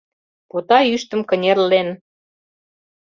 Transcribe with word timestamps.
Пота 0.49 0.79
ӱштым 0.95 1.21
кынерлен 1.29 1.89